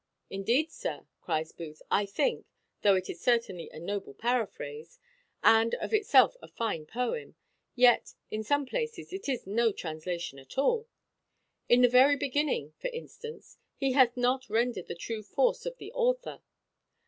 [0.31, 2.47] "Indeed, sir," cries Booth, "I think,
[2.81, 4.97] though it is certainly a noble paraphrase,
[5.43, 7.35] and of itself a fine poem,
[7.75, 10.87] yet in some places it is no translation at all.
[11.69, 15.91] In the very beginning, for instance, he hath not rendered the true force of the
[15.91, 16.41] author.